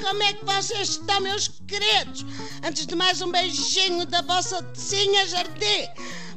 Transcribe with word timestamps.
como 0.00 0.22
é 0.22 0.32
que 0.32 0.44
vocês 0.44 0.90
estão, 0.90 1.20
meus 1.20 1.48
queridos? 1.66 2.24
Antes 2.64 2.86
de 2.86 2.94
mais, 2.94 3.20
um 3.20 3.30
beijinho 3.30 4.06
da 4.06 4.22
vossa 4.22 4.62
Tecinha 4.62 5.26
Jardim. 5.26 5.86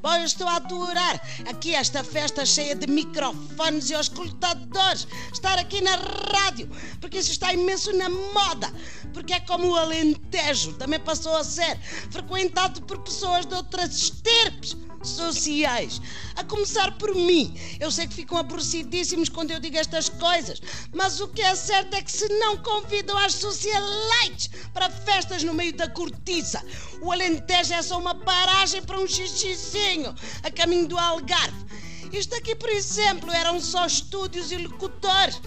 Bom, 0.01 0.13
eu 0.15 0.25
estou 0.25 0.47
a 0.47 0.57
adorar 0.57 1.21
aqui 1.47 1.73
esta 1.75 2.03
festa 2.03 2.45
cheia 2.45 2.75
de 2.75 2.87
microfones 2.87 3.89
e 3.89 3.93
escutadores. 3.93 5.07
Estar 5.31 5.57
aqui 5.57 5.81
na 5.81 5.95
rádio, 5.95 6.69
porque 6.99 7.19
isso 7.19 7.31
está 7.31 7.53
imenso 7.53 7.93
na 7.93 8.09
moda. 8.09 8.73
Porque 9.13 9.33
é 9.33 9.39
como 9.39 9.69
o 9.69 9.75
Alentejo, 9.75 10.73
também 10.73 10.99
passou 10.99 11.35
a 11.37 11.43
ser 11.43 11.79
frequentado 12.11 12.81
por 12.81 12.99
pessoas 12.99 13.45
de 13.45 13.55
outras 13.55 13.95
estirpes 13.95 14.75
sociais. 15.03 16.01
A 16.35 16.43
começar 16.43 16.97
por 16.97 17.13
mim. 17.13 17.57
Eu 17.79 17.91
sei 17.91 18.07
que 18.07 18.15
ficam 18.15 18.37
aborrecidíssimos 18.37 19.29
quando 19.29 19.51
eu 19.51 19.59
digo 19.59 19.77
estas 19.77 20.09
coisas, 20.09 20.61
mas 20.93 21.19
o 21.19 21.27
que 21.27 21.41
é 21.41 21.55
certo 21.55 21.95
é 21.95 22.01
que 22.01 22.11
se 22.11 22.27
não 22.39 22.57
convidam 22.57 23.17
as 23.17 23.33
socialites 23.33 24.49
para 24.73 24.89
festas 24.89 25.43
no 25.43 25.53
meio 25.53 25.73
da 25.73 25.89
cortiça, 25.89 26.63
o 27.01 27.11
Alentejo 27.11 27.73
é 27.73 27.81
só 27.81 27.97
uma 27.97 28.15
paragem 28.15 28.81
para 28.81 28.99
um 28.99 29.07
xixizinho 29.07 30.13
a 30.43 30.51
caminho 30.51 30.87
do 30.87 30.97
Algarve. 30.97 31.65
Isto 32.11 32.35
aqui, 32.35 32.55
por 32.55 32.69
exemplo, 32.69 33.31
eram 33.31 33.59
só 33.59 33.85
estúdios 33.85 34.51
e 34.51 34.57
locutores. 34.57 35.39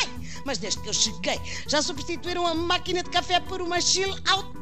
Ai! 0.00 0.08
Mas 0.44 0.58
desde 0.58 0.80
que 0.80 0.88
eu 0.88 0.94
cheguei, 0.94 1.40
já 1.68 1.82
substituíram 1.82 2.46
a 2.46 2.54
máquina 2.54 3.02
de 3.02 3.10
café 3.10 3.38
por 3.40 3.60
uma 3.60 3.80
chill 3.80 4.10
out 4.28 4.61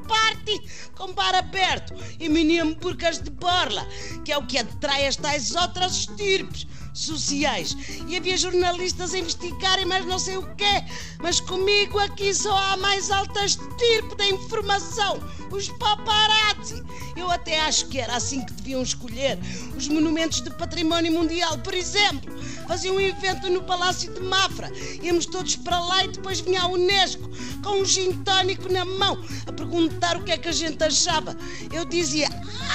com 0.96 1.12
bar 1.12 1.34
aberto 1.34 1.94
e 2.18 2.28
mini 2.28 2.58
hambúrgueres 2.58 3.18
de 3.18 3.30
borla, 3.30 3.86
que 4.24 4.32
é 4.32 4.38
o 4.38 4.46
que 4.46 4.58
atrai 4.58 5.06
as 5.06 5.16
tais 5.16 5.54
outras 5.54 5.92
estirpes 5.92 6.66
sociais. 6.92 7.76
E 8.08 8.16
havia 8.16 8.36
jornalistas 8.36 9.14
a 9.14 9.18
investigarem 9.18 9.86
mais 9.86 10.04
não 10.04 10.18
sei 10.18 10.36
o 10.36 10.54
quê, 10.56 10.84
mas 11.20 11.40
comigo 11.40 11.98
aqui 11.98 12.34
só 12.34 12.56
há 12.56 12.76
mais 12.76 13.10
alta 13.10 13.44
estirpe 13.44 14.16
da 14.16 14.26
informação, 14.26 15.20
os 15.50 15.68
paparazzi. 15.68 16.82
Eu 17.16 17.30
até 17.30 17.60
acho 17.60 17.88
que 17.88 17.98
era 17.98 18.16
assim 18.16 18.44
que 18.44 18.52
deviam 18.52 18.82
escolher 18.82 19.38
os 19.76 19.88
monumentos 19.88 20.40
de 20.40 20.50
património 20.50 21.12
mundial, 21.12 21.58
por 21.58 21.74
exemplo. 21.74 22.30
Faziam 22.66 22.96
um 22.96 23.00
evento 23.00 23.50
no 23.50 23.62
Palácio 23.62 24.12
de 24.14 24.20
Mafra, 24.20 24.70
íamos 25.02 25.26
todos 25.26 25.56
para 25.56 25.80
lá 25.80 26.04
e 26.04 26.08
depois 26.08 26.40
vinha 26.40 26.62
a 26.62 26.68
Unesco 26.68 27.28
com 27.62 27.80
um 27.80 27.84
gin 27.84 28.12
tónico 28.24 28.72
na 28.72 28.84
mão 28.84 29.22
a 29.46 29.52
perguntar 29.52 30.16
o 30.16 30.24
que 30.24 30.32
é 30.32 30.38
que 30.38 30.48
a 30.48 30.52
gente 30.52 30.82
achava. 30.82 31.36
Eu 31.72 31.84
dizia, 31.84 32.28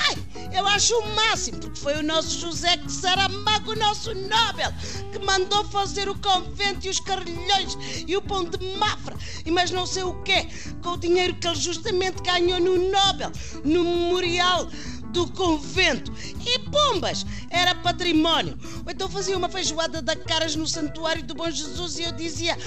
ai, 0.08 0.16
eu 0.54 0.68
acho 0.68 0.98
o 0.98 1.16
máximo, 1.16 1.60
porque 1.60 1.80
foi 1.80 1.96
o 1.96 2.04
nosso 2.04 2.40
José 2.40 2.78
que 2.78 2.92
Saramago, 2.92 3.72
o 3.72 3.76
nosso 3.76 4.14
Nobel, 4.14 4.72
que 5.12 5.20
mandou 5.20 5.64
fazer 5.66 6.08
o 6.10 6.16
convento 6.16 6.86
e 6.86 6.90
os 6.90 7.00
carrilhões 7.00 7.78
e 8.08 8.16
o 8.16 8.22
pão 8.22 8.44
de 8.46 8.58
Mafra 8.78 9.16
e 9.46 9.52
mais 9.52 9.72
não 9.72 9.86
sei 9.86 10.04
o 10.04 10.14
quê, 10.24 10.48
com 10.82 10.92
o 10.92 10.98
dinheiro 10.98 11.36
que 11.36 11.48
ele 11.48 11.56
justamente 11.56 12.22
ganhou 12.24 12.60
no 12.60 12.90
Nobel, 12.92 13.32
no 13.64 13.84
memorial 13.84 14.68
do 15.16 15.28
convento. 15.32 16.12
E 16.46 16.60
pombas! 16.70 17.26
Era 17.50 17.74
património. 17.76 18.58
Ou 18.86 18.92
então 18.92 19.10
fazia 19.10 19.38
uma 19.38 19.48
feijoada 19.48 20.02
de 20.02 20.16
caras 20.18 20.56
no 20.56 20.68
santuário 20.68 21.24
do 21.24 21.34
Bom 21.34 21.50
Jesus 21.50 21.98
e 21.98 22.04
eu 22.04 22.12
dizia: 22.12 22.58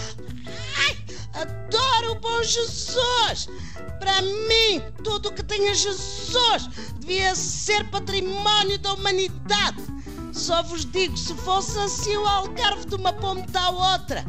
adoro 1.41 2.13
o 2.13 2.21
Bom 2.21 2.43
Jesus! 2.43 3.49
Para 3.99 4.23
mim, 4.23 4.83
tudo 5.03 5.33
que 5.33 5.43
tenha 5.43 5.75
Jesus 5.75 6.69
devia 6.99 7.35
ser 7.35 7.85
património 7.91 8.79
da 8.79 8.95
humanidade. 8.95 9.83
Só 10.33 10.63
vos 10.63 10.85
digo, 10.85 11.17
se 11.17 11.35
fosse 11.35 11.79
assim 11.79 12.17
o 12.17 12.27
Algarve 12.27 12.87
de 12.87 12.95
uma 12.95 13.13
ponta 13.13 13.61
à 13.61 13.71
outra, 13.71 14.25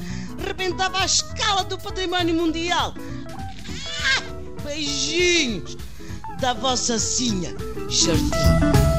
rebentava 0.45 0.99
a 0.99 1.05
escala 1.05 1.63
do 1.63 1.77
património 1.77 2.35
mundial. 2.35 2.93
Ah, 4.15 4.63
beijinhos! 4.63 5.77
da 6.39 6.53
vossa 6.53 6.97
Sinha 6.97 7.53
Jardim. 7.89 8.98